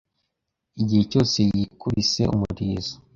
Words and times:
Igihe 0.81 1.03
cyose 1.11 1.37
yikubise 1.55 2.21
umurizo 2.33 2.95